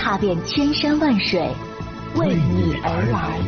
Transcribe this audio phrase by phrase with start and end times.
[0.00, 1.38] 踏遍千山万水，
[2.16, 3.38] 为你而来。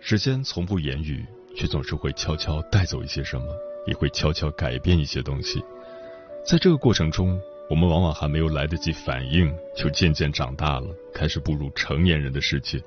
[0.00, 1.22] 时间从不言语，
[1.54, 3.46] 却总是会悄悄带走一些什么，
[3.86, 5.62] 也会悄悄改变一些东西。
[6.44, 12.82] 在这个过程中，我们往往还没有来得及反应，就渐渐长大了，开始步入成年人的世界。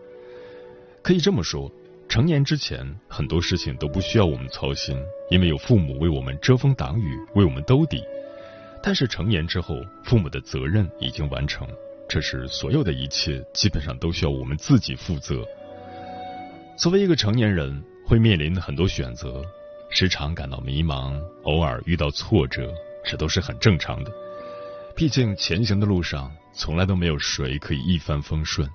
[1.03, 1.72] 可以这么说，
[2.08, 4.98] 成年之前很多事情都不需要我们操心，
[5.30, 8.03] 因为有父母为我们遮风挡雨，为我们兜底。
[8.83, 11.67] 但是成年之后，父母的责任已经完成，
[12.09, 15.45] 这时所有的一切基本上都需要我们自己负责。
[16.76, 19.45] 作为一个成年人，会面临很多选择，
[19.94, 22.73] 时常感到迷茫，偶尔遇到挫折，
[23.06, 24.11] 这都是很正常的。
[24.95, 28.67] 毕竟前行的路上，从来都没有谁可以一帆风顺。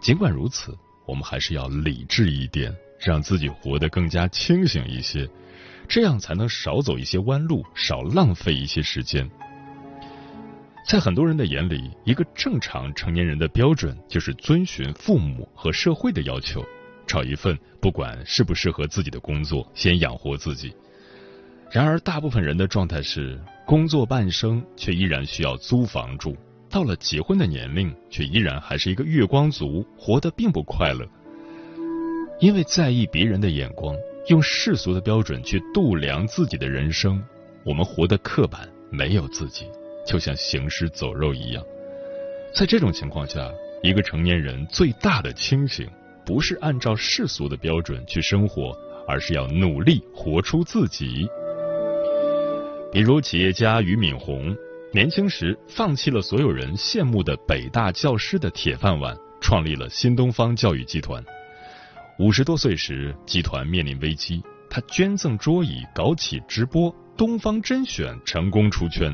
[0.00, 0.76] 尽管如此，
[1.06, 5.28] 我们还是要理智一点，让自己活得更加清醒一些，
[5.88, 9.30] 这样才能少走一些弯路，少浪费一些时间。
[10.86, 16.62] 在很多人的眼里，一个正常成年人的标准就是遵循父母和社会的要求。
[17.06, 20.74] 找一份不管适不适合自己的工作，先养活自己。
[21.70, 26.32] 然而，大部分人的状态是工作半生，却依然需要租房住；
[26.70, 31.04] 到了结婚的年龄，却依然还是一个月光族，活得并不快乐。
[32.40, 33.96] 因为在意别人的眼光，
[34.28, 37.22] 用世俗的标准去度量自己的人生，
[37.64, 39.66] 我们活得刻板，没有自己，
[40.06, 41.64] 就像行尸走肉一样。
[42.54, 43.50] 在这种情况下，
[43.82, 45.88] 一个成年人最大的清醒。
[46.24, 48.76] 不是按照世俗的标准去生活，
[49.06, 51.28] 而是要努力活出自己。
[52.92, 54.56] 比如企业家俞敏洪，
[54.92, 61.22] 年轻时放弃了所有人羡慕的北大教师的铁饭碗，创立了新东方教育集团。
[62.18, 64.40] 五十多岁时，集团面临危机，
[64.70, 69.12] 他捐赠桌椅，搞起直播，东方甄选成功出圈。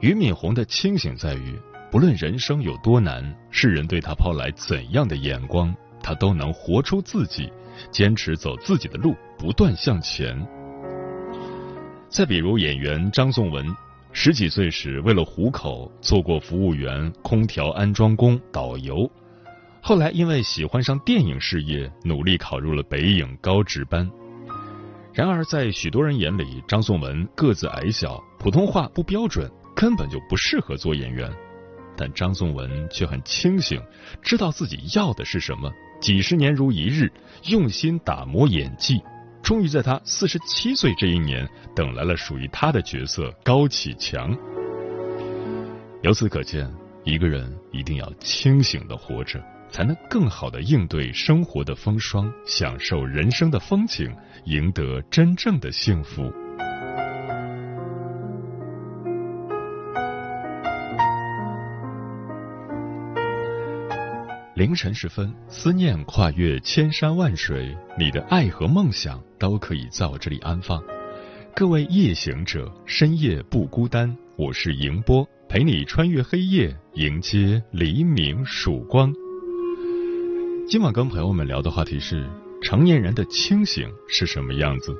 [0.00, 1.54] 俞敏洪的清醒在于。
[1.96, 7.50] 不论人生有多难，世人对他抛来怎样的眼光，他都能活出自己，
[7.90, 10.46] 坚持走自己的路，不断向前。
[12.10, 13.64] 再比如演员张颂文，
[14.12, 19.10] 十几岁时为了糊口，做过服务员、空调安装工、导游，
[19.80, 24.06] 后来因为喜欢上电影事业，努力考入了北影高职班。
[25.14, 31.32] 然而在许多人眼里，张颂文个子矮小，普通话不标准，根本就不适合做演员。
[31.96, 33.80] 但张颂文却很清醒，
[34.22, 35.72] 知道自己要的是什么。
[36.00, 37.10] 几十年如一日，
[37.44, 39.00] 用心打磨演技，
[39.42, 44.36] 终于在他四十七岁这一年，等来了属于他的角色高启强。
[46.02, 46.70] 由此可见，
[47.04, 54.14] 一个人一定要清醒的活着，才能更好的应对生活的风霜，享受人生的风景，
[54.44, 56.30] 赢得真正的幸福。
[64.56, 70.82] 凌晨时分，思念跨越千山万水，你的爱和梦想都可以在我这里安放。
[71.54, 79.12] 各位夜行者，深夜不孤单，我是迎波，陪你穿越黑夜，迎接黎明曙光。
[80.66, 82.26] 今晚跟朋友们聊的话题是：
[82.62, 84.96] 成年人的清醒是什么样子？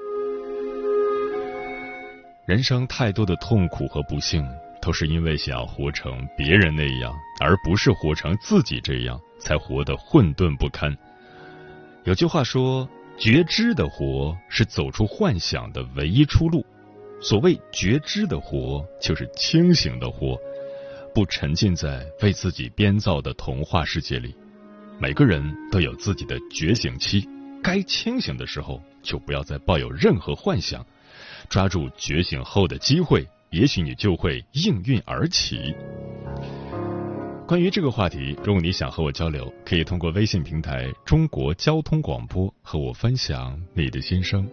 [2.46, 4.46] 人生太多的痛苦和不幸。
[4.82, 10.92] 都是因为想要活成别人那样，而不是活成自己这样，才活得混沌不堪。
[12.02, 16.66] 有句话说：“觉知的活是走出幻想的唯一出路。”
[17.22, 20.36] 所谓觉知的活，就是清醒的活，
[21.14, 24.34] 不沉浸在为自己编造的童话世界里。
[24.98, 27.28] 每个人都有自己的觉醒期，
[27.62, 30.84] 该清醒的时候，就不要再抱有任何幻想，
[31.48, 33.24] 抓住觉醒后的机会。
[33.50, 35.72] 也许你就会应运而起。
[37.46, 44.44] 关于这个话题，如果你想和我交流，可以通过微信平台“中国交通广播”和我分享你的心声。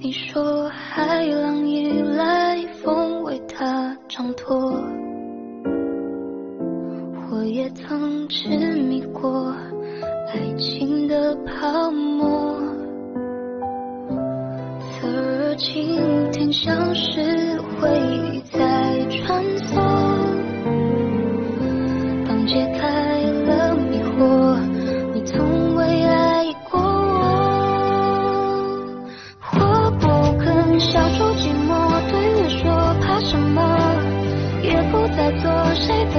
[0.00, 4.83] 你说海浪依赖风为它挣脱。
[8.28, 9.54] 痴迷过
[10.28, 12.58] 爱情的泡沫。
[14.90, 18.58] 侧耳倾听，像是回忆在
[19.10, 19.76] 穿梭。
[22.26, 24.58] 当解开了迷惑，
[25.12, 27.22] 你从未爱过我。
[29.52, 31.70] 我不肯消除寂寞，
[32.10, 32.62] 对我说
[33.00, 33.60] 怕什么，
[34.62, 36.14] 也不再做谁的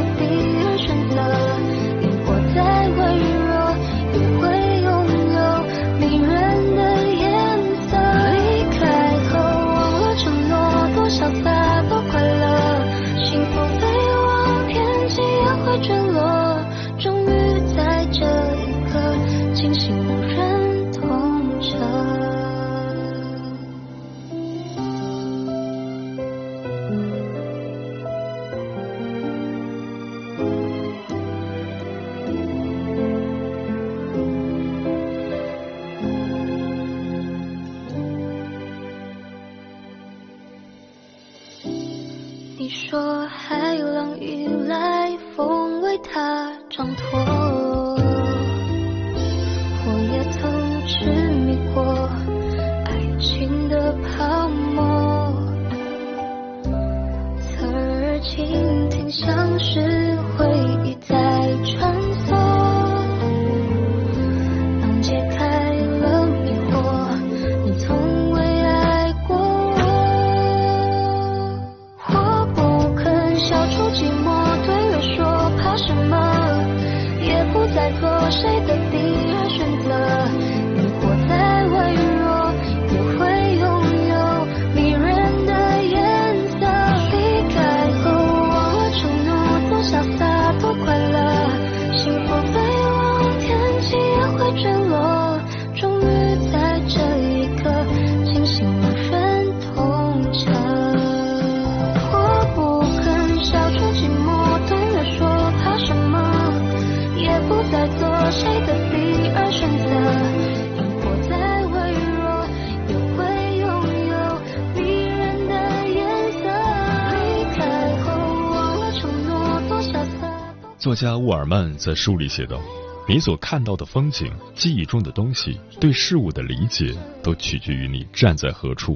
[120.85, 122.61] 作家沃尔曼在书里写道
[123.09, 128.95] ：“你所看到的风景、记忆中的东西、对事物的理解，都取决于你站在何处。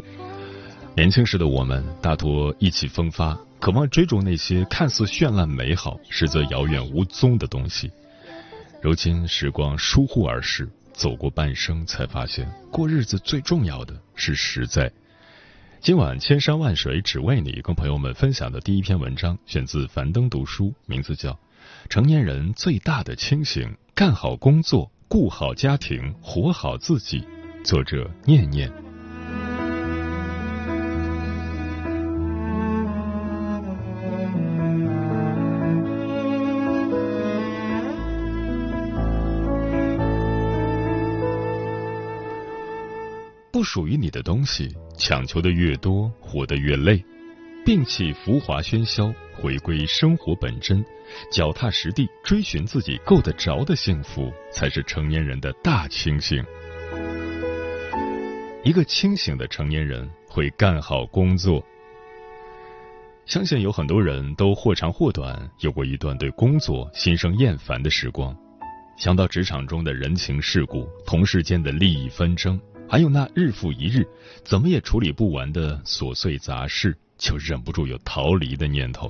[0.95, 7.91] 年轻时的我们大多意气风发，渴望追逐那些看似绚烂美好，实则遥远无踪的东西。
[8.83, 14.91] 如今时光疏忽而逝，走过半生，才发现过日子最重要的是实在。”
[15.81, 21.31] 今晚千山万水只为你，跟朋友们分享的第一篇文章选自樊登读书，名字叫
[21.89, 27.19] 《成年人最大的清醒：干好工作，顾好家庭，活好自己》，
[27.65, 28.71] 作者念念。
[43.51, 47.03] 不属于你的东西，强求的越多，活得越累。
[47.65, 49.11] 摒弃浮华喧嚣，
[49.41, 50.83] 回归生活本真，
[51.31, 56.43] 脚踏实地追寻自己够得着的幸福，才是成年人的大清醒。
[58.65, 61.63] 一个清醒的成年人会干好工作。
[63.25, 68.35] 相信有很多人都或长或短有过一段对工作心生厌烦的时光。
[68.97, 74.05] 想到职场中的人情世故、同事间的利益纷争，还有那日复一日
[74.43, 79.09] 怎么也处理不完的琐碎杂事，就忍不住有逃离的念头。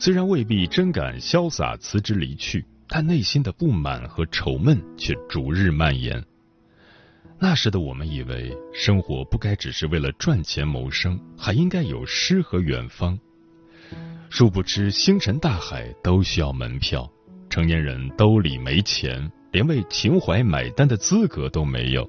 [0.00, 6.24] 虽然未必真敢潇洒辞职离去，但内心的不满和愁闷却逐日蔓延。
[7.40, 13.18] 那时的我们以为，生活不该只是为了赚钱谋生，还应该有诗和远方。
[14.30, 17.10] 殊不知，星辰大海都需要门票，
[17.50, 22.08] 成年人兜里没钱，连为情怀买单的资格都没有。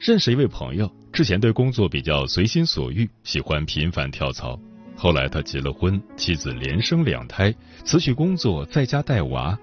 [0.00, 4.58] 认识一位朋友，之前对工作比较随心所欲，喜欢频繁跳槽。
[4.96, 9.58] 后来他结了婚，妻子连生两胎，辞去工作，在家带娃，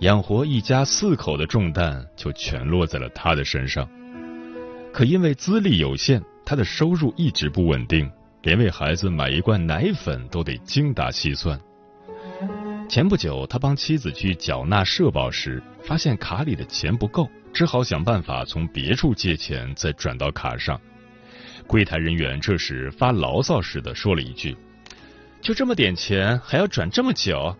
[0.00, 3.88] 养活一家四口的重担就全落在了他的身上。
[4.92, 8.10] 可因为资历有限，他的收入一直不稳定，
[8.42, 11.58] 连为孩子买一罐奶粉都得精打细算。
[12.88, 20.80] 前不久，他帮妻子去缴纳社保时，发现卡里的钱不够，只好想办法从别处借钱，再转到卡上。
[21.70, 24.56] 柜台人员这时发牢骚似的说了一句
[25.40, 27.56] ：“就这么点钱，还要转这么久？”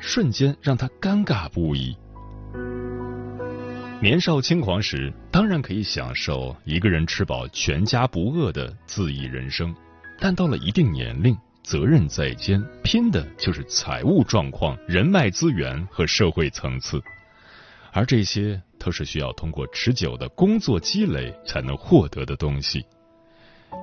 [0.00, 1.94] 瞬间让他尴尬不已。
[4.00, 9.74] 年少轻狂时，当然可以享受一个人吃饱全家不饿的恣意人生，
[10.18, 16.98] 但到了一定年龄，责任在肩，拼的就是财务状况、人脉资源和社会层次，
[17.92, 22.82] 而这些都是需要通过持久的工作积累才能获得的东西。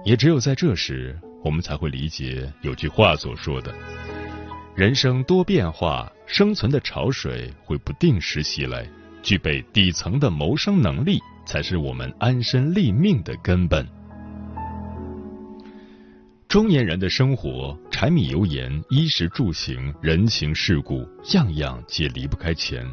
[0.04, 3.74] 也只有在这时，我们才会理解有句话所说的
[4.76, 8.88] ：“人生多变化，生存的潮水会不定时袭来。”
[9.24, 13.88] 具备底层的谋生能力，才是我们安身立命的根本。
[16.48, 22.84] 中年人的生活，柴米油盐、衣食住行、人情世故，样样皆离不开钱。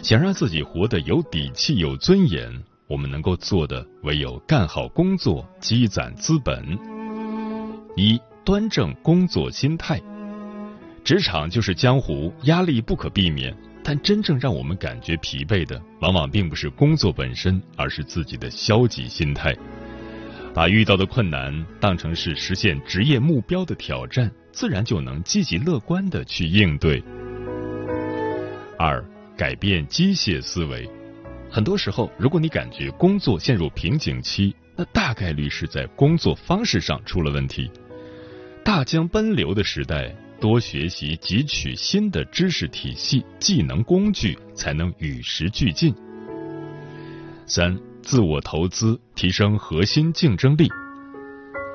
[0.00, 2.50] 想让自己活得有底气、有尊严，
[2.86, 6.78] 我们能够做的唯有干好工作，积攒资本。
[7.96, 10.00] 一、端正工作心态。
[11.04, 13.54] 职场就是江湖，压力不可避免。
[13.84, 19.52] 但真正让我们感觉疲惫的，往往并不是工作本身，而是自己的消极心态。
[20.54, 27.02] 把遇到的困难当成是实现职业目标的挑战，自然就能积极乐观的去应对。
[28.78, 29.04] 二、
[29.36, 30.88] 改变机械思维。
[31.52, 37.70] 很多时候，如果你感觉工作陷入瓶颈期，那大概率是在工作方式上出了问题。
[38.64, 40.14] 大江奔流的时代。
[40.40, 45.94] 多学习汲取新的知识体系、技能工具，才能与时俱进。
[47.46, 50.68] 三、自我投资，提升核心竞争力。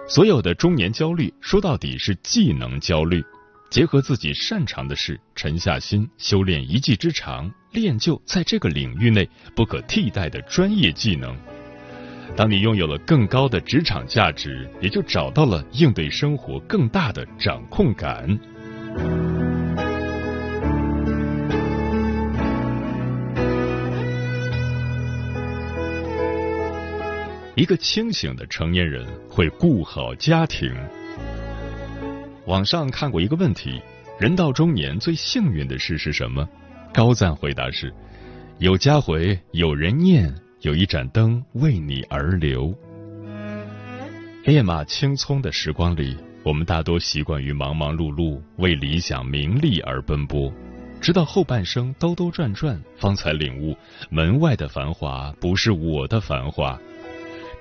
[0.10, 3.24] 所有的中年焦虑，说到底是技能焦虑。
[3.70, 11.38] 结合自己擅长的事，沉下心修炼一技之长，练就在这个领域内不可替代的专业技能。
[12.36, 18.28] 当你拥有了更高的职场价值，也就找到了应对生活更大的掌控感。
[27.56, 30.74] 一个清醒的成年人会顾好家庭。
[32.48, 33.82] 网上看过一个问题：
[34.18, 36.48] 人到中年最幸运的事是什么？
[36.94, 37.94] 高赞回答是：
[38.60, 42.74] 有家回，有人念，有一盏灯为你而留。
[44.46, 46.18] 烈马青葱的时光里。
[46.44, 50.50] 我们大多习惯于忙忙碌碌，为理想名利而奔波，
[51.01, 53.75] 直到后半生兜兜转转，方才领悟
[54.10, 56.80] 门外的繁华不是我的繁华，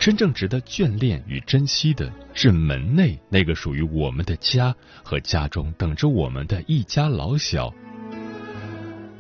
[0.07, 4.73] 真正值得眷恋与珍惜的是门内那个属于我们的家
[5.03, 7.75] 和家中等着我们的一家老小。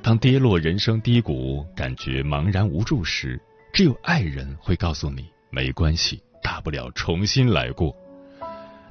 [0.00, 3.36] 当跌落人生低谷，感觉茫然无助时，
[3.72, 7.92] 只有爱人会告诉你没关系，大不了重新来过。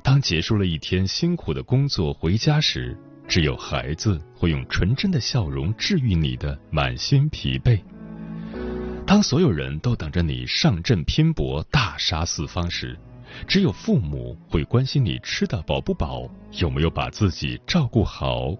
[0.04, 2.94] 当结束了一天辛苦的工作回家时，
[3.26, 7.80] 只有孩子会用纯真的笑容治愈你的满心疲惫。
[9.08, 12.98] 当所有人都等着你上阵拼搏大杀四方时，
[13.48, 18.56] 只有父母会关心你吃的饱不饱，有没有把自己照顾好。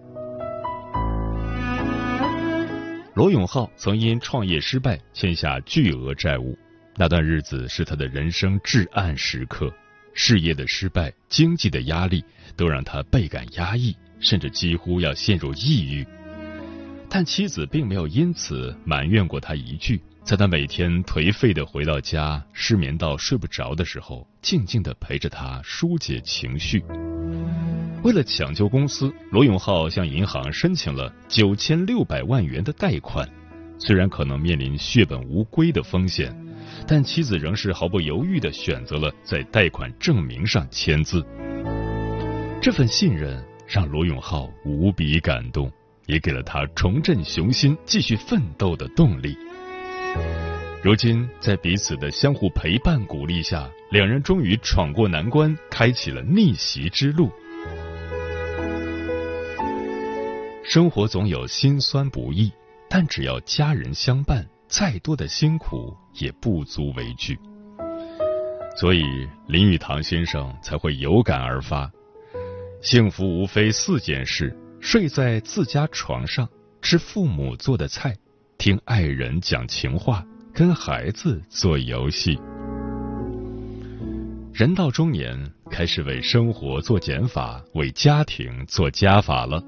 [3.14, 6.56] 罗永浩曾因创业失败欠下巨额债务，
[6.94, 9.72] 那段日子是他的人生至暗时刻。
[10.14, 12.24] 事业的失败、经济的压力，
[12.56, 16.06] 都让他倍感压抑，甚至几乎要陷入抑郁。
[17.10, 26.82] 但妻子并没有因此埋怨过他一句，在他每天颓废的回到家、失眠到睡不着的时候，静静的陪着他疏解情绪。
[28.02, 33.24] 为了抢救公司，罗永浩向银行申请了九千六百万元的贷款，
[33.78, 36.36] 虽然可能面临血本无归的风险。
[36.88, 41.24] 但妻子仍是毫不犹豫的选择了在贷款证明上签字。
[42.60, 45.70] 这份信任让罗永浩无比感动，
[46.06, 49.38] 也给了他重振雄心、继续奋斗的动力。
[50.82, 57.30] 如今，在彼此的相互陪伴、鼓励下，两人终于闯过难关，开启了逆袭之路。
[60.62, 62.52] 生活总有辛酸不易，
[62.88, 64.46] 但只要家人相伴。
[64.68, 67.38] 再多的辛苦也不足为惧，
[68.76, 69.04] 所以
[69.46, 71.88] 林语堂先生才会有感而发：
[72.82, 76.48] 幸福无非四件事，睡在自家床上，
[76.82, 78.16] 吃父母做的菜，
[78.66, 82.36] 听爱人讲情话，跟孩子做游戏。
[84.52, 85.38] 人到中年，
[85.70, 89.62] 开始为生活做减法，为家庭做加法了。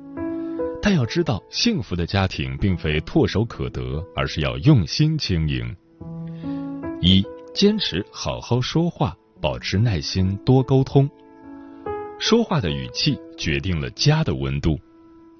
[0.82, 5.76] 但要知道，幸福的家庭并非唾手可得，而是要用心经营。
[7.00, 7.24] 一、
[7.54, 11.08] 坚持好好说话，保持耐心，多沟通。
[12.18, 14.76] 说话的语气决定了家的温度。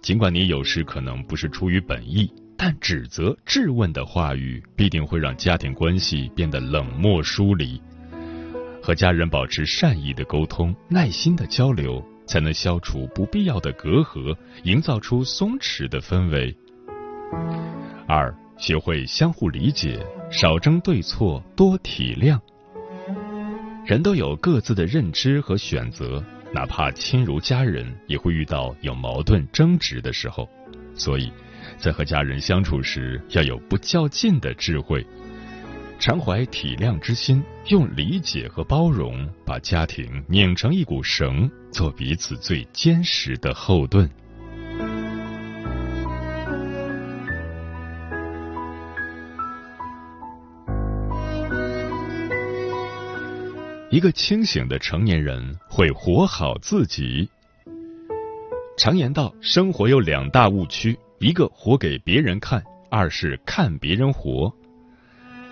[0.01, 7.81] 尽管你有时可能不是出于本意，但指责、质问的话语必定会让家庭关系变得冷漠疏离。
[8.83, 16.55] 和家人保持善意的沟通、耐心的交流，才能消除不必要的隔阂，营造出松弛的氛围。
[18.09, 22.41] 二、学会相互理解，少争对错，多体谅。
[23.87, 26.23] 人都有各自的认知和选择。
[26.53, 30.49] 哪怕亲如家人，也会遇到有矛盾争执的时候，
[30.95, 31.31] 所以，
[31.77, 35.07] 在和家人相处时，要有不较劲的智慧，
[35.99, 44.09] 常怀体谅之心，用理解和包容把家庭拧成一股绳，做彼此最坚实的后盾。
[53.91, 57.29] 一个清醒的成年人会活好自己。
[58.77, 64.53] 常言道，生活有两大误区：一个活给别人看，二是看别人活。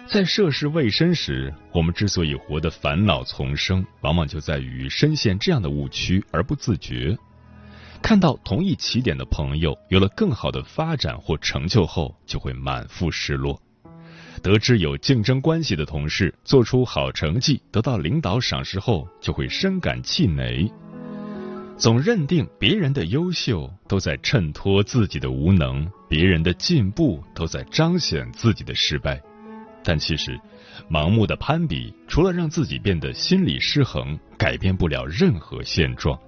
[0.07, 7.19] 在涉世未深时，我们之所以活得烦恼丛生，往往就在于深陷这样的误区而不自觉。
[8.01, 13.61] 看到同一起点的朋友有了更好的发展或成就后，就会满腹失落。
[14.41, 20.71] 得知有竞争关系的同事做出好成绩，得到领导赏识后，就会深感气馁。
[21.79, 29.21] 总认定别人的优秀都在衬托自己的无能，别人的进步都在彰显自己的失败。
[29.85, 30.41] 但其实，
[30.91, 36.19] 盲目的攀比除了让自己变得心理失衡，改变不了任何现状。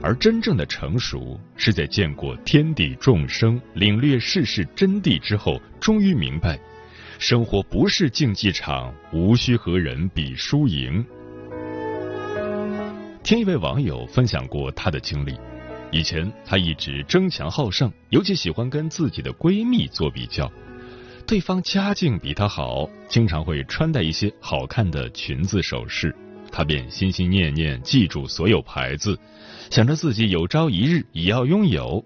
[0.00, 6.56] 而真正的成熟，是在见过天地众生，领略世事真谛之后，终于明白。
[7.18, 11.04] 生活不是竞技场，无需和人比输赢。
[13.26, 15.36] 听一位网友分享过她的经历，
[15.90, 20.48] 以前她一直争强好胜，尤其喜欢跟自己的闺蜜做比较。
[21.26, 26.14] 对方家境比她好，经常会穿戴一些好看的裙子首饰，
[26.52, 29.18] 她便心心念念记住所有牌子，
[29.72, 32.04] 想着自己有朝一日也要拥有。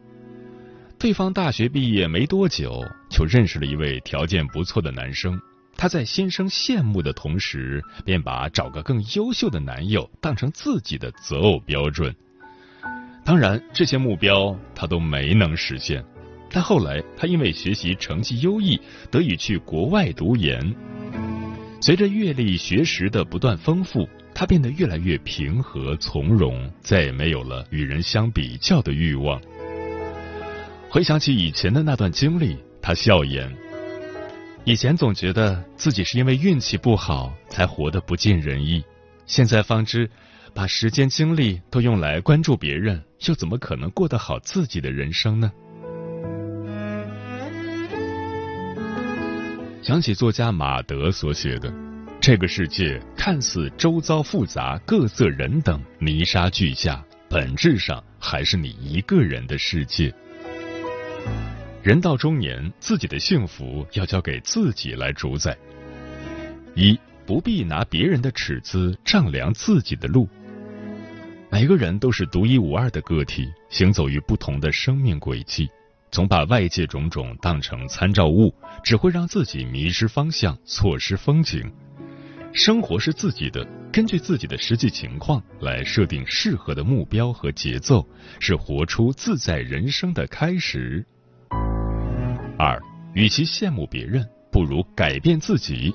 [0.98, 5.38] 对方大学毕业没多久，就认识了一位条件不错的男生。
[5.80, 12.14] 她在心生羡慕的同时，便把找个更优秀的男友当成自己的择偶标准。
[13.24, 16.04] 当然，这些目标她都没能实现。
[16.50, 18.78] 但后来，她因为学习成绩优异，
[19.10, 20.60] 得以去国外读研。
[21.80, 29.40] 随着阅历学识的不断丰富，她变得越来越平和从容，再也没有了与人相比较的欲望。
[30.90, 33.50] 回想起以前的那段经历，他笑言
[34.64, 38.84] ：“以前总觉得自己是因为运气不好才活得不尽人意，
[39.26, 40.08] 现在方知，
[40.54, 45.50] 把时间精力都用来关注别人，又怎么可能过得好自己的人生呢？”
[49.82, 51.72] 想起作家马德所写的
[52.20, 60.14] ：“这个世界看似周遭复杂、各色人等、泥沙俱下，本质上还是你一个人的世界。”
[61.82, 65.56] 人到中年，自己的幸福要交给自己来主宰。
[66.74, 70.28] 一不必拿别人的尺子丈量自己的路。
[71.50, 75.70] 每个人都是独一无二的个体，行走于不同的生命轨迹。
[76.10, 78.52] 总把外界种种当成参照物，
[78.84, 81.72] 只会让自己迷失方向，错失风景。
[82.52, 88.06] 生活是自己的，根据自己的实际情况来设定适合的目标和节奏，
[88.38, 91.06] 是活出自在人生的开始。
[92.62, 92.78] 二，
[93.14, 95.94] 与其羡慕别人，不如改变自己。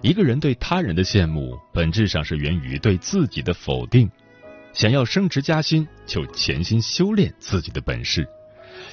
[0.00, 4.10] 一个人对他人的羡慕，本质上是源于对自己的否定。
[4.72, 8.22] 想要升职加薪，就潜心修炼自己的本事；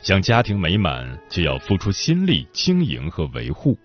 [0.01, 3.77] 想家庭美满，就要付出心力经营和维护。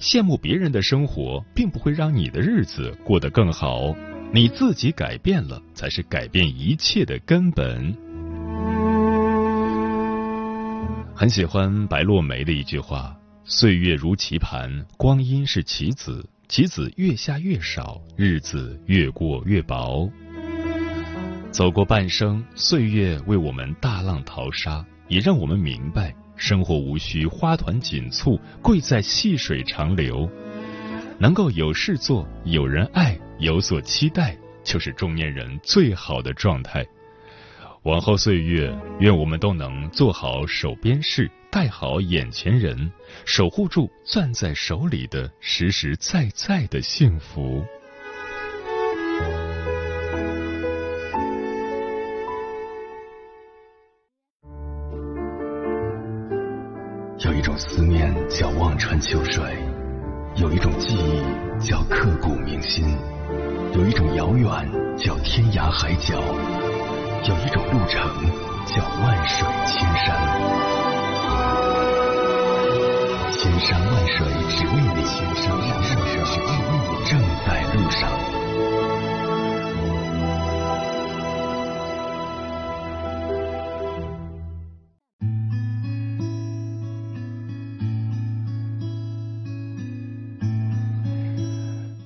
[0.00, 3.94] 羡慕别人的生活，并不会让你的日子过得更好。
[4.34, 7.96] 你自己改变了，才是改变一切的根本。
[11.22, 20.10] 很喜欢白落梅的一句话：“岁月如棋盘，光阴是棋子，棋子越下越少，日子越过越薄。
[21.52, 30.28] 走过半生，岁月为我们大浪淘沙，也让我们明白，生活无需花团锦簇，贵在细水长流。
[31.20, 36.84] 能够有事做，有人爱，有所期待，就是中年人最好的状态。”
[37.84, 42.92] 往后岁月，愿我们都能做好手边事，带好眼前人，
[43.24, 47.64] 守护住攥在手里的实实在在的幸福。
[57.24, 59.42] 有一种思念叫望穿秋水，
[60.36, 62.96] 有一种记忆叫刻骨铭心，
[63.74, 64.48] 有一种遥远
[64.96, 66.22] 叫天涯海角。
[67.24, 68.00] 有一种路程
[68.66, 70.06] 叫万水千山，
[73.38, 78.10] 千山万水只为你，千山万水只为你，正在路上。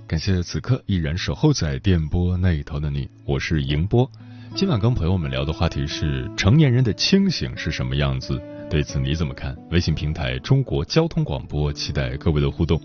[0.06, 4.10] 感谢此刻依然守候在电波那一头的你，我是迎波。
[4.56, 8.40] 今晚跟朋友们聊的话题是成年人的清醒是什么样子？
[8.70, 9.54] 对此你怎么看？
[9.70, 12.80] 微信平台中国交通广播，期待各位的互动。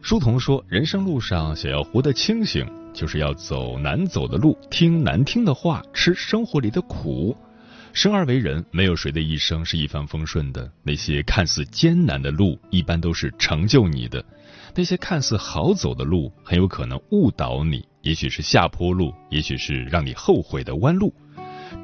[0.00, 7.36] 书童说，人生路上想要活得清醒，就是要走难走的路，听难听的话，吃生活里的苦。
[7.92, 10.70] 生而为人，没有谁的一生是一帆风顺的。
[10.84, 14.22] 那些看似艰难的路，一般都是成就你的；
[14.76, 17.84] 那些看似好走的路，很有可能误导你。
[18.02, 21.12] 也许是下坡路，也许是让你后悔的弯路。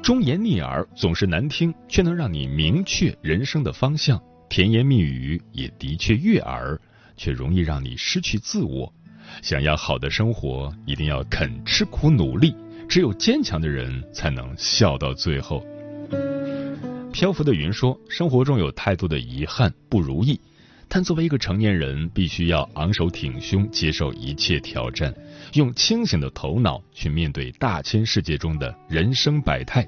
[0.01, 4.17] 忠言逆耳总是难听，却能让你明确人生的方向；
[4.49, 6.79] 甜言蜜语也的确悦耳，
[7.15, 8.91] 却容易让你失去自我。
[9.41, 12.55] 想要好的生活，一定要肯吃苦努力。
[12.89, 15.63] 只有坚强的人，才能笑到最后。
[17.11, 20.39] 漂浮的云说：“生活中有太多的遗憾、不如意。”
[20.89, 25.13] 但作为一个成年人，必须要昂首挺胸，接受一切挑战，
[25.53, 29.87] 用清醒的头脑去面对大千世界中的人生百态。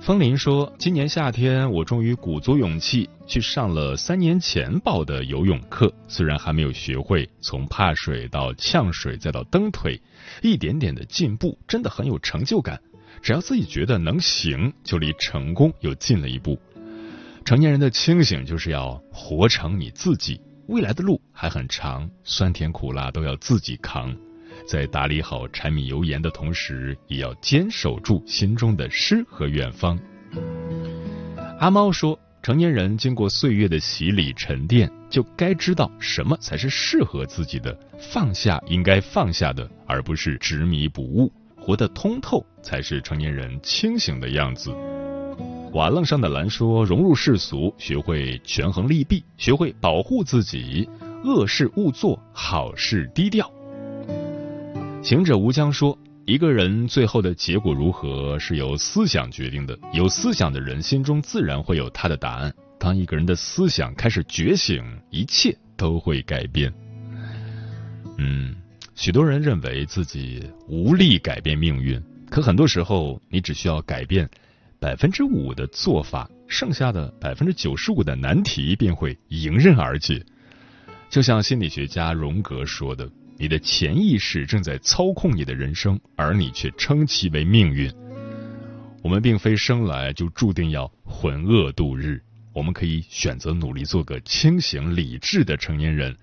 [0.00, 10.00] 风林说：“今年夏天，我终于鼓足勇气去上了三年前报的游泳课，虽然还没有学会从怕水到呛水再到蹬腿，
[10.42, 12.80] 一点点的进步真的很有成就感。
[13.20, 16.58] 只要自己觉得能行，就离成功又近了一步。”
[17.44, 24.16] 成年人的清醒就是要活成你自己，未来的路还很长，酸甜苦辣都要自己扛。
[24.66, 29.98] 在打理好柴米油盐的同时，也要坚守住心中的诗和远方。
[31.58, 41.32] 阿猫说，成年人经过岁月的洗礼沉淀，就该知道什么才是适合自己的，放下应该放下的，而不是执迷不悟。
[41.56, 44.70] 活得通透，才是成年人清醒的样子。
[45.72, 50.88] 瓦楞上的蓝说：“融入世俗，学会权衡利弊，学会保护自己，
[51.22, 53.48] 恶事勿做，好事低调。”
[55.00, 59.78] 行者无疆说：“一个人最后的结果如何，是由思想决定的。
[59.92, 62.52] 有思想的人心中自然会有他的答案。
[62.76, 66.72] 当一个人的思想开始觉醒，一切都会改变。”
[68.18, 68.56] 嗯，
[68.96, 74.28] 许多人认为自己无力改变命运，可很多时候，你只需要改变。
[74.80, 80.24] 百分之五的做法，剩下的百分之九十五的难题便会迎刃而解。
[81.10, 87.92] 就像心理学家荣格说的：“你的潜意识正在操控你的人生，而你却称其为命运。”
[89.04, 92.22] 我们并非生来就注定要浑噩度日，
[92.54, 96.16] 我们可以选择努力做个清醒理智的成年人，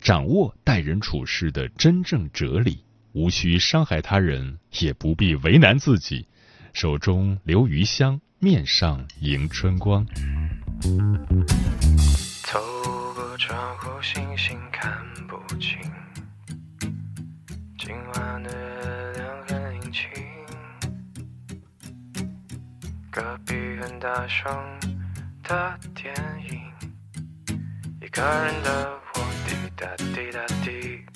[0.00, 2.80] 掌握待人处事的真正哲理，
[3.12, 6.26] 无需伤害他人，也不必为难自己。
[6.76, 10.04] 手中留余香，面上迎春光。
[12.44, 12.60] 透
[13.14, 15.78] 过窗户，星星看不清。
[17.78, 20.06] 今晚的月亮很阴晴。
[23.10, 24.54] 隔壁很大声
[25.44, 26.14] 的电
[26.50, 26.60] 影，
[28.02, 31.06] 一个人的我滴答滴答滴。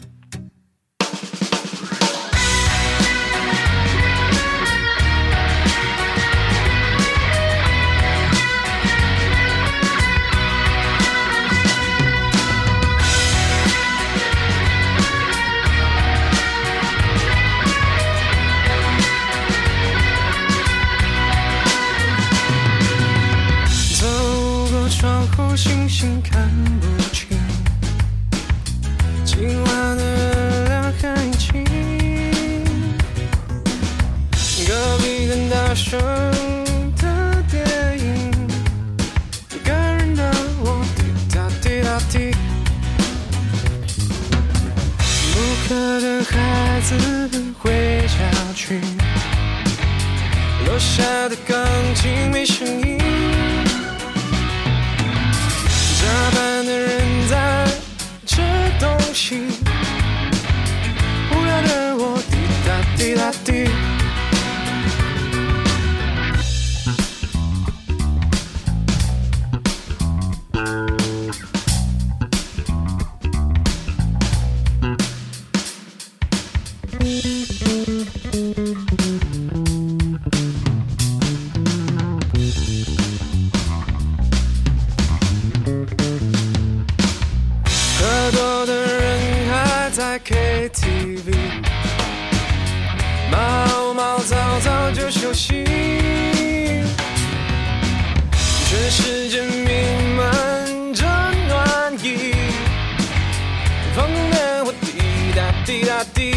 [105.64, 106.32] 滴答滴。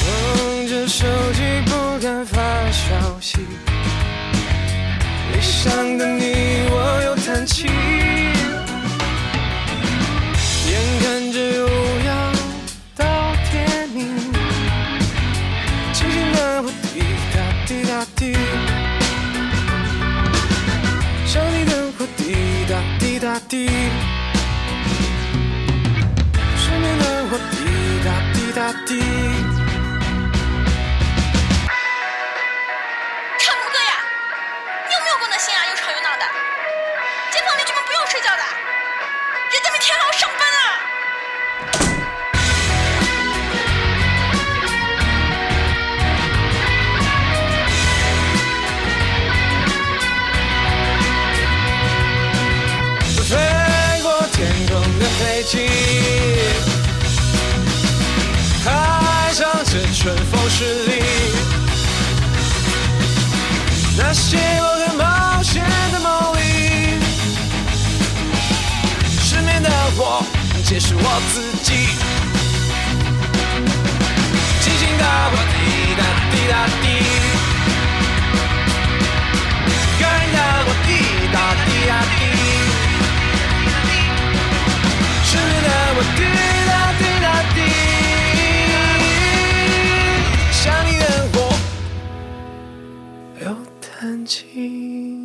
[0.00, 2.38] 捧着手机不敢发
[2.70, 3.38] 消息，
[5.32, 7.68] 悲想的你我又叹气。
[28.54, 29.47] da dee
[71.32, 71.72] 自己，
[74.60, 75.54] 惊醒的我滴
[75.98, 76.84] 答滴答滴，
[80.00, 80.02] 该
[80.32, 80.88] 的我滴
[81.32, 82.20] 答滴答滴，
[85.24, 85.30] 是
[85.64, 86.18] 的我滴
[86.68, 87.58] 答滴答滴，
[90.52, 91.04] 想你的
[91.34, 91.36] 我
[93.44, 93.46] 又
[93.80, 95.17] 叹气。